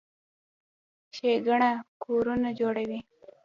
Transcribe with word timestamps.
شګه 1.15 1.59
کورونه 2.03 2.49
جوړوي. 2.59 2.99